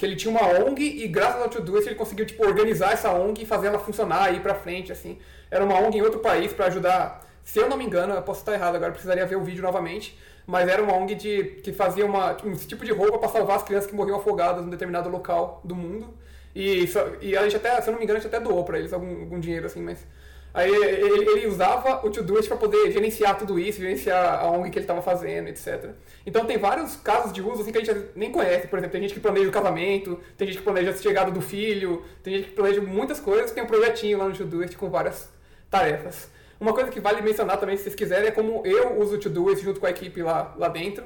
[0.00, 3.42] que ele tinha uma ONG e graças ao Todoist ele conseguiu tipo organizar essa ONG
[3.42, 5.18] e fazer ela funcionar ir para frente assim.
[5.50, 8.40] Era uma ONG em outro país para ajudar, se eu não me engano, eu posso
[8.40, 12.04] estar errado agora, precisaria ver o vídeo novamente, mas era uma ONG de que fazia
[12.06, 15.60] uma um tipo de roupa para salvar as crianças que morriam afogadas em determinado local
[15.64, 16.08] do mundo.
[16.54, 18.64] E, só- e a gente até, se eu não me engano, a gente até doou
[18.64, 20.04] para eles algum, algum dinheiro assim, mas
[20.52, 24.78] Aí ele, ele usava o Todoist para poder gerenciar tudo isso, gerenciar a ONG que
[24.78, 25.94] ele estava fazendo, etc.
[26.26, 28.66] Então tem vários casos de uso assim, que a gente nem conhece.
[28.66, 31.40] Por exemplo, tem gente que planeja o casamento, tem gente que planeja a chegada do
[31.40, 35.28] filho, tem gente que planeja muitas coisas, tem um projetinho lá no Todoist com várias
[35.70, 36.28] tarefas.
[36.60, 39.64] Uma coisa que vale mencionar também, se vocês quiserem, é como eu uso o Todoist
[39.64, 41.04] junto com a equipe lá, lá dentro.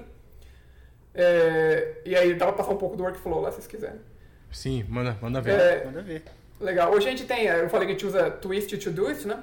[1.15, 4.01] É, e aí dá pra passar um pouco do workflow lá, se vocês quiserem.
[4.51, 5.53] Sim, manda, manda ver.
[5.53, 6.25] É, Manda ver.
[6.61, 6.93] Legal.
[6.93, 9.43] Hoje a gente tem, eu falei que a gente usa Twist e Todoist, né?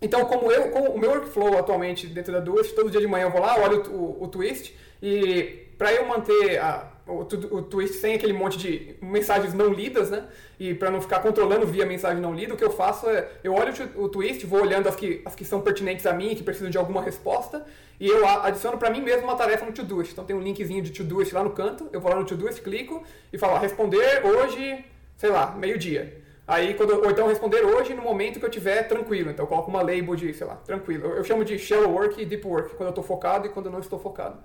[0.00, 3.24] então, como eu, com o meu workflow atualmente dentro da Doist, todo dia de manhã
[3.24, 7.94] eu vou lá, olho o, o twist e para eu manter a, o, o, twist
[8.00, 10.24] sem aquele monte de mensagens não lidas, né?
[10.58, 13.54] E para não ficar controlando via mensagem não lida, o que eu faço é eu
[13.54, 16.68] olho o, twist, vou olhando as que, as que são pertinentes a mim, que precisam
[16.68, 17.64] de alguma resposta,
[18.00, 20.12] e eu adiciono para mim mesmo uma tarefa no Todoist.
[20.12, 23.04] Então tem um linkzinho de Todoist lá no canto, eu vou lá no Todoist, clico
[23.32, 24.84] e falo, responder hoje,
[25.16, 26.22] sei lá, meio-dia.
[26.46, 29.30] Aí, quando, ou então responder hoje no momento que eu estiver tranquilo.
[29.30, 31.04] Então eu coloco uma label de, sei lá, tranquilo.
[31.04, 33.66] Eu, eu chamo de shallow work e deep work, quando eu estou focado e quando
[33.66, 34.38] eu não estou focado.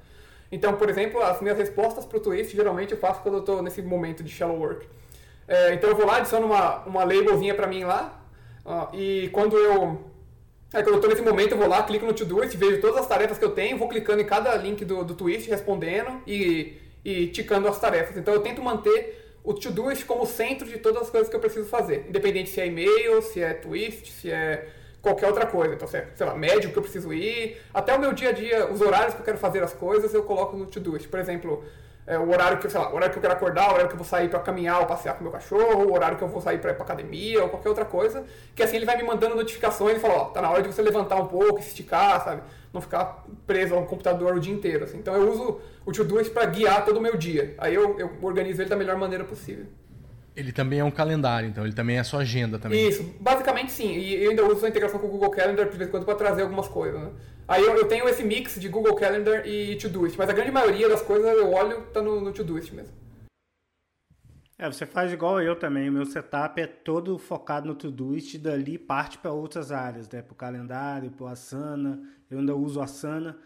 [0.54, 3.64] Então, por exemplo, as minhas respostas para o twist geralmente eu faço quando eu estou
[3.64, 4.86] nesse momento de shallow work.
[5.48, 8.24] É, então eu vou lá, adiciono uma, uma labelzinha para mim lá,
[8.94, 10.14] e quando eu
[10.72, 13.38] Aí quando estou nesse momento, eu vou lá, clico no Todoist, vejo todas as tarefas
[13.38, 17.68] que eu tenho, vou clicando em cada link do, do twist, respondendo e, e ticando
[17.68, 18.18] as tarefas.
[18.18, 21.70] Então eu tento manter o Todoist como centro de todas as coisas que eu preciso
[21.70, 22.06] fazer.
[22.10, 24.68] Independente se é e-mail, se é twist, se é
[25.04, 25.76] qualquer outra coisa.
[25.76, 28.72] Então, é, sei lá, médico que eu preciso ir, até o meu dia a dia,
[28.72, 31.10] os horários que eu quero fazer as coisas, eu coloco no Todoist.
[31.10, 31.64] Por exemplo,
[32.08, 33.96] é, o horário que, sei lá, o horário que eu quero acordar, o horário que
[33.96, 36.42] eu vou sair para caminhar ou passear com meu cachorro, o horário que eu vou
[36.42, 38.24] sair para academia ou qualquer outra coisa,
[38.56, 40.82] que assim ele vai me mandando notificações e fala, ó, tá na hora de você
[40.82, 42.42] levantar um pouco, esticar, sabe?
[42.72, 44.98] Não ficar preso ao computador o dia inteiro, assim.
[44.98, 47.56] Então eu uso o Todoist para guiar todo o meu dia.
[47.58, 49.66] Aí eu, eu organizo ele da melhor maneira possível.
[50.36, 52.88] Ele também é um calendário, então ele também é a sua agenda também.
[52.88, 53.94] Isso, basicamente sim.
[53.94, 56.16] E eu ainda uso a integração com o Google Calendar de vez em quando para
[56.16, 57.00] trazer algumas coisas.
[57.00, 57.12] Né?
[57.48, 60.90] Aí eu, eu, tenho esse mix de Google Calendar e Todoist, mas a grande maioria
[60.90, 63.04] das coisas eu olho tá no, no Todoist mesmo.
[64.58, 65.90] É, você faz igual eu também.
[65.90, 70.22] O meu setup é todo focado no Todoist e dali parte para outras áreas, né?
[70.22, 72.02] Para o calendário, para o Asana.
[72.30, 73.38] Eu ainda uso Asana,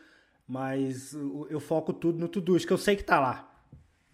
[0.48, 1.14] mas
[1.50, 3.47] eu foco tudo no Todoist, que eu sei que está lá.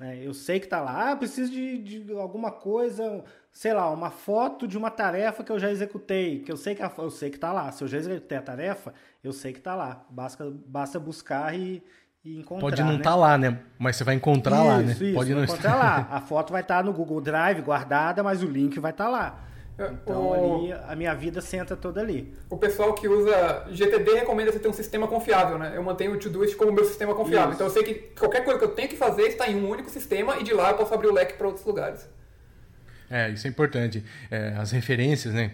[0.04, 0.20] Né?
[0.22, 1.12] Eu sei que está lá.
[1.12, 5.58] Ah, preciso de, de alguma coisa, sei lá, uma foto de uma tarefa que eu
[5.58, 7.72] já executei, que eu sei que a, eu sei que está lá.
[7.72, 10.06] Se eu já executei a tarefa, eu sei que está lá.
[10.10, 11.82] Basta, basta buscar e,
[12.22, 12.68] e encontrar.
[12.68, 13.04] Pode não estar né?
[13.04, 13.60] tá lá, né?
[13.80, 14.92] Mas você vai encontrar isso, lá, né?
[14.92, 16.08] Isso, Pode não encontrar lá.
[16.12, 19.10] A foto vai estar tá no Google Drive guardada, mas o link vai estar tá
[19.10, 19.40] lá.
[19.78, 20.64] Então o...
[20.64, 22.34] ali a minha vida senta toda ali.
[22.50, 25.74] O pessoal que usa GTD recomenda você ter um sistema confiável, né?
[25.76, 27.50] Eu mantenho o Todoist como meu sistema confiável.
[27.50, 27.56] Isso.
[27.56, 29.90] Então eu sei que qualquer coisa que eu tenho que fazer está em um único
[29.90, 32.08] sistema e de lá eu posso abrir o leque para outros lugares.
[33.10, 34.04] É, isso é importante.
[34.32, 35.52] É, as referências, né?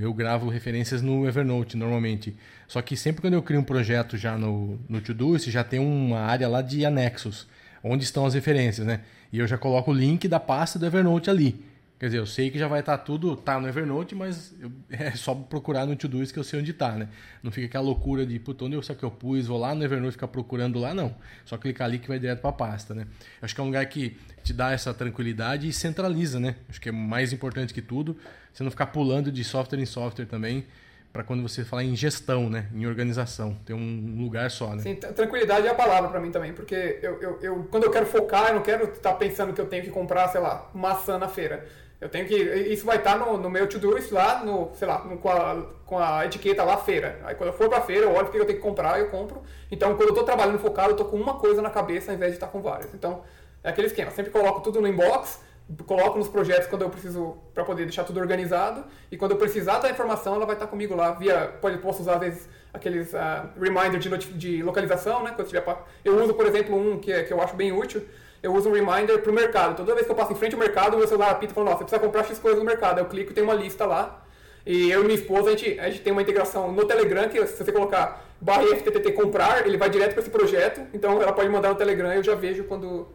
[0.00, 2.36] Eu gravo referências no Evernote normalmente.
[2.66, 6.20] Só que sempre quando eu crio um projeto já no, no Todoist, já tem uma
[6.20, 7.46] área lá de anexos,
[7.82, 9.00] onde estão as referências, né?
[9.32, 11.71] E eu já coloco o link da pasta do Evernote ali.
[12.02, 14.72] Quer dizer, eu sei que já vai estar tá tudo, tá no Evernote, mas eu,
[14.90, 17.08] é só procurar no Todoist que eu sei onde está, né?
[17.44, 19.84] Não fica aquela loucura de, puta, onde eu sei que eu pus, vou lá no
[19.84, 21.14] Evernote ficar procurando lá, não.
[21.44, 23.06] Só clicar ali que vai direto para a pasta, né?
[23.40, 26.56] Acho que é um lugar que te dá essa tranquilidade e centraliza, né?
[26.68, 28.16] Acho que é mais importante que tudo,
[28.52, 30.66] você não ficar pulando de software em software também,
[31.12, 32.66] para quando você falar em gestão, né?
[32.74, 34.82] Em organização, ter um lugar só, né?
[34.82, 38.06] Sim, tranquilidade é a palavra para mim também, porque eu, eu, eu, quando eu quero
[38.06, 41.16] focar, eu não quero estar tá pensando que eu tenho que comprar, sei lá, maçã
[41.16, 41.64] na feira
[42.02, 42.34] eu tenho que.
[42.34, 45.98] Isso vai estar no, no meu to-doist lá, no, sei lá, no, com, a, com
[46.00, 47.20] a etiqueta lá, feira.
[47.22, 49.08] Aí quando eu for pra feira, eu olho o que eu tenho que comprar eu
[49.08, 49.40] compro.
[49.70, 52.32] Então quando eu tô trabalhando focado, eu tô com uma coisa na cabeça ao invés
[52.32, 52.92] de estar com várias.
[52.92, 53.22] Então
[53.62, 54.10] é aquele esquema.
[54.10, 55.44] Sempre coloco tudo no inbox,
[55.86, 58.84] coloco nos projetos quando eu preciso, para poder deixar tudo organizado.
[59.08, 61.54] E quando eu precisar da informação, ela vai estar comigo lá via.
[61.60, 65.30] Pode, posso usar às vezes aqueles uh, reminder de, de localização, né?
[65.36, 68.04] Quando tiver pra, eu uso, por exemplo, um que, é, que eu acho bem útil
[68.42, 69.76] eu uso um reminder pro mercado.
[69.76, 71.66] Toda vez que eu passo em frente ao mercado, o meu celular apita e fala,
[71.66, 72.98] nossa, você precisa comprar X coisas no mercado.
[72.98, 74.24] Eu clico e tem uma lista lá.
[74.66, 77.44] E eu e minha esposa, a gente, a gente tem uma integração no Telegram, que
[77.46, 80.82] se você colocar barra FTTT comprar, ele vai direto para esse projeto.
[80.92, 83.08] Então ela pode mandar no Telegram e eu já vejo quando,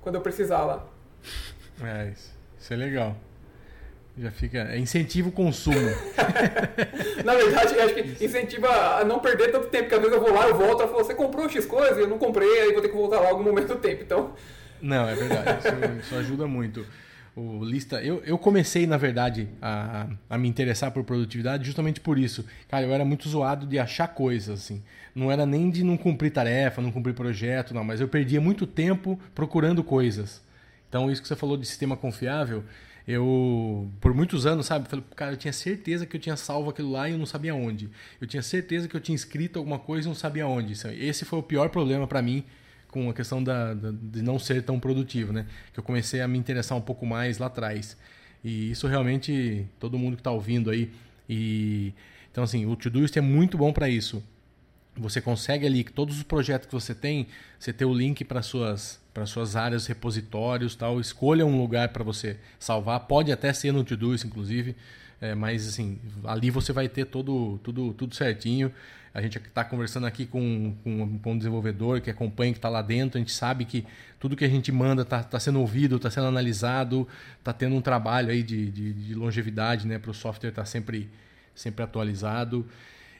[0.00, 0.86] quando eu precisar lá.
[1.82, 3.16] É, isso, isso é legal.
[4.18, 4.68] Já fica.
[4.70, 5.78] É incentiva o consumo.
[7.24, 8.68] Na verdade, acho que incentiva
[8.98, 11.04] a não perder tanto tempo, porque às vezes eu vou lá, eu volto, ela falou,
[11.04, 13.42] você comprou X coisa e eu não comprei, aí vou ter que voltar lá algum
[13.42, 14.02] momento do tempo.
[14.02, 14.34] Então,
[14.82, 15.60] não, é verdade.
[15.60, 16.84] Isso, isso ajuda muito.
[17.34, 22.18] O lista, eu, eu comecei, na verdade, a, a me interessar por produtividade justamente por
[22.18, 22.44] isso.
[22.68, 24.82] Cara, eu era muito zoado de achar coisas, assim.
[25.14, 28.66] Não era nem de não cumprir tarefa, não cumprir projeto, não, mas eu perdia muito
[28.66, 30.42] tempo procurando coisas.
[30.88, 32.64] Então, isso que você falou de sistema confiável,
[33.08, 36.90] eu, por muitos anos, sabe, falei, cara, eu tinha certeza que eu tinha salvo aquilo
[36.90, 37.88] lá e eu não sabia onde.
[38.20, 40.74] Eu tinha certeza que eu tinha escrito alguma coisa e não sabia onde.
[40.98, 42.44] Esse foi o pior problema para mim
[42.92, 45.46] com a questão da, da, de não ser tão produtivo, né?
[45.72, 47.96] Que eu comecei a me interessar um pouco mais lá atrás.
[48.44, 50.92] E isso realmente, todo mundo que está ouvindo aí.
[51.28, 51.94] E,
[52.30, 54.22] então, assim, o Todoist é muito bom para isso.
[54.94, 57.26] você consegue ali todos os projetos que você tem,
[57.58, 61.00] você ter o link para suas para suas áreas, repositórios, tal.
[61.00, 63.00] Escolha um lugar para você salvar.
[63.00, 64.74] Pode até ser no Todoist, inclusive,
[65.22, 68.72] é, mas assim ali você vai ter todo tudo tudo certinho.
[69.14, 72.80] A gente está conversando aqui com, com, com, um desenvolvedor que acompanha, que está lá
[72.80, 73.18] dentro.
[73.18, 73.86] A gente sabe que
[74.18, 77.06] tudo que a gente manda está tá sendo ouvido, está sendo analisado,
[77.38, 80.66] está tendo um trabalho aí de, de, de longevidade né, para o software estar tá
[80.66, 81.10] sempre,
[81.54, 82.66] sempre atualizado.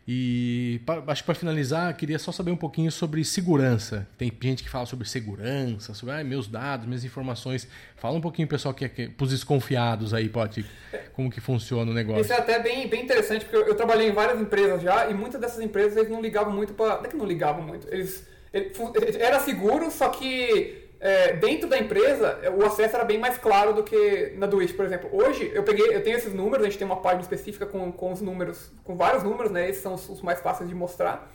[0.07, 4.07] E acho que para finalizar, queria só saber um pouquinho sobre segurança.
[4.19, 7.69] Tem gente que fala sobre segurança, sobre ah, meus dados, minhas informações.
[7.97, 10.67] Fala um pouquinho, pessoal, que, que para os desconfiados aí, pode
[11.13, 12.23] como que funciona o negócio.
[12.23, 15.15] Isso é até bem, bem interessante, porque eu, eu, trabalhei em várias empresas já, e
[15.15, 16.97] muitas dessas empresas eles não ligavam muito para.
[16.97, 17.87] Não é que não ligavam muito.
[17.89, 18.73] Eles, ele,
[19.23, 23.83] era seguro, só que é, dentro da empresa, o acesso era bem mais claro do
[23.83, 25.11] que na do por exemplo.
[25.13, 28.13] Hoje, eu peguei, eu tenho esses números, a gente tem uma página específica com, com
[28.13, 29.69] os números, com vários números, né?
[29.69, 31.29] Esses são os, os mais fáceis de mostrar.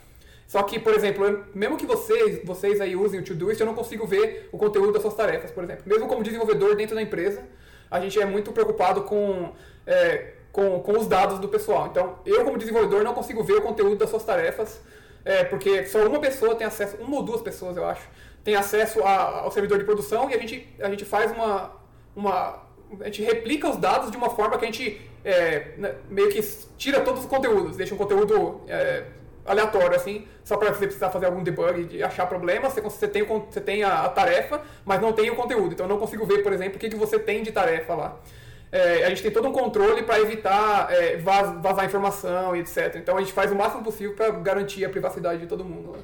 [0.46, 3.74] Só que, por exemplo, eu, mesmo que vocês, vocês aí usem o Todoist, eu não
[3.74, 5.82] consigo ver o conteúdo das suas tarefas, por exemplo.
[5.84, 7.42] Mesmo como desenvolvedor dentro da empresa,
[7.90, 9.52] a gente é muito preocupado com,
[9.86, 11.88] é, com, com os dados do pessoal.
[11.88, 14.80] Então, eu como desenvolvedor não consigo ver o conteúdo das suas tarefas,
[15.26, 18.08] é, porque só uma pessoa tem acesso, uma ou duas pessoas, eu acho,
[18.48, 21.70] tem acesso a, ao servidor de produção e a gente, a gente faz uma,
[22.16, 22.62] uma.
[22.98, 26.40] A gente replica os dados de uma forma que a gente é, né, meio que
[26.78, 29.04] tira todos os conteúdos, deixa um conteúdo é,
[29.44, 32.72] aleatório, assim, só para você precisar fazer algum debug de achar problemas.
[32.72, 35.74] Você, você tem, você tem a, tarefa, mas não tem o conteúdo.
[35.74, 38.16] Então eu não consigo ver, por exemplo, o que, que você tem de tarefa lá.
[38.72, 42.96] É, a gente tem todo um controle para evitar é, vaz, vazar informação e etc.
[42.96, 45.92] Então a gente faz o máximo possível para garantir a privacidade de todo mundo.
[45.92, 45.98] Né?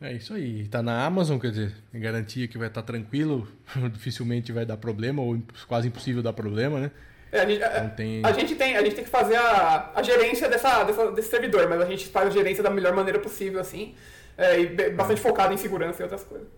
[0.00, 0.62] É isso aí.
[0.62, 3.46] Está na Amazon, quer dizer, garantia que vai estar tá tranquilo,
[3.92, 6.90] dificilmente vai dar problema, ou quase impossível dar problema, né?
[7.32, 8.24] É, a, gente, então tem...
[8.24, 8.76] a, gente, tem...
[8.76, 12.08] a gente tem que fazer a, a gerência dessa, dessa, desse servidor, mas a gente
[12.08, 13.94] faz a gerência da melhor maneira possível, assim,
[14.36, 15.22] é, e bastante é.
[15.22, 16.48] focado em segurança e outras coisas.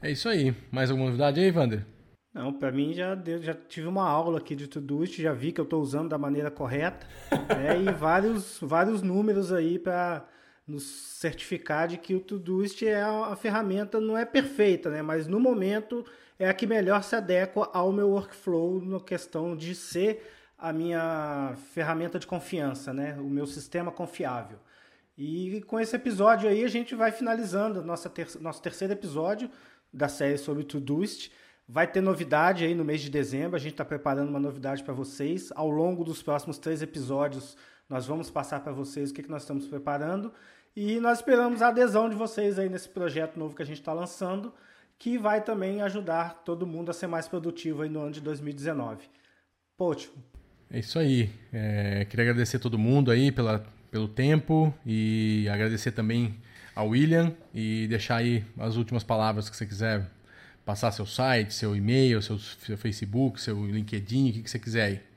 [0.00, 0.54] É isso aí.
[0.70, 1.84] Mais alguma novidade aí, Wander?
[2.32, 5.60] Não, para mim já, deu, já tive uma aula aqui de Todoist, já vi que
[5.60, 7.04] eu estou usando da maneira correta,
[7.48, 10.24] né, e vários, vários números aí para
[10.68, 15.00] nos certificar de que o Todoist é a, ferramenta não é perfeita, né?
[15.00, 16.04] Mas no momento
[16.38, 21.54] é a que melhor se adequa ao meu workflow na questão de ser a minha
[21.72, 23.16] ferramenta de confiança, né?
[23.18, 24.58] O meu sistema confiável.
[25.16, 29.50] E com esse episódio aí a gente vai finalizando nossa ter nosso terceiro episódio
[29.92, 31.32] da série sobre Todoist.
[31.66, 33.56] Vai ter novidade aí no mês de dezembro.
[33.56, 35.50] A gente está preparando uma novidade para vocês.
[35.54, 37.56] Ao longo dos próximos três episódios,
[37.88, 40.32] nós vamos passar para vocês o que, que nós estamos preparando.
[40.80, 43.92] E nós esperamos a adesão de vocês aí nesse projeto novo que a gente está
[43.92, 44.54] lançando,
[44.96, 49.10] que vai também ajudar todo mundo a ser mais produtivo aí no ano de 2019.
[49.76, 50.08] Poxa.
[50.70, 51.30] É isso aí.
[51.52, 56.36] É, queria agradecer todo mundo aí pela, pelo tempo e agradecer também
[56.76, 60.08] ao William e deixar aí as últimas palavras que você quiser
[60.64, 64.84] passar seu site, seu e-mail, seu, seu Facebook, seu LinkedIn, o que, que você quiser
[64.84, 65.07] aí.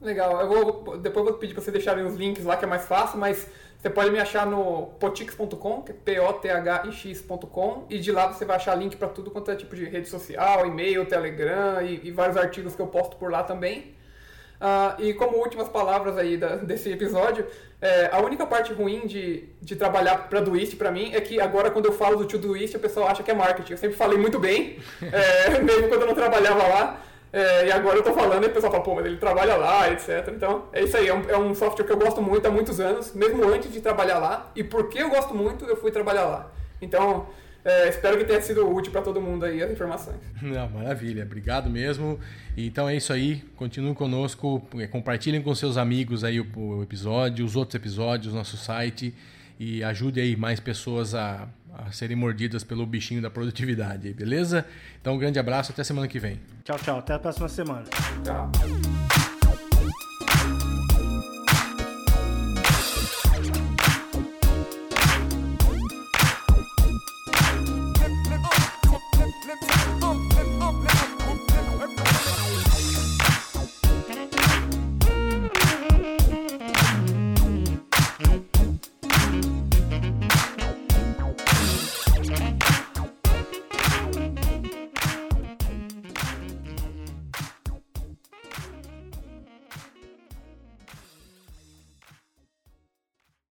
[0.00, 2.86] Legal, eu vou depois vou pedir para você deixarem os links lá que é mais
[2.86, 3.46] fácil, mas
[3.78, 8.74] você pode me achar no potix.com, que é P-O-T-H-I-X.com, e de lá você vai achar
[8.74, 12.74] link para tudo quanto é tipo de rede social, e-mail, Telegram e, e vários artigos
[12.74, 13.94] que eu posto por lá também.
[14.60, 17.46] Uh, e como últimas palavras aí da, desse episódio,
[17.80, 21.70] é, a única parte ruim de, de trabalhar para Doist para mim é que agora
[21.70, 23.72] quando eu falo do Todoist o pessoal acha que é marketing.
[23.72, 27.00] Eu sempre falei muito bem, é, mesmo quando eu não trabalhava lá.
[27.32, 29.90] É, e agora eu tô falando e o pessoal fala, pô, mas ele trabalha lá,
[29.90, 30.32] etc.
[30.34, 32.80] Então, é isso aí, é um, é um, software que eu gosto muito há muitos
[32.80, 34.50] anos, mesmo antes de trabalhar lá.
[34.56, 36.50] E porque eu gosto muito, eu fui trabalhar lá.
[36.82, 37.28] Então,
[37.64, 40.18] é, espero que tenha sido útil para todo mundo aí as informações.
[40.42, 42.18] Não, maravilha, obrigado mesmo.
[42.56, 47.44] Então é isso aí, continuem conosco, é, compartilhem com seus amigos aí o, o episódio,
[47.44, 49.14] os outros episódios, nosso site
[49.60, 51.46] e ajude aí mais pessoas a,
[51.76, 54.64] a serem mordidas pelo bichinho da produtividade, beleza?
[54.98, 56.40] Então um grande abraço, até semana que vem.
[56.64, 57.84] Tchau, tchau, até a próxima semana.
[58.24, 58.50] Tchau.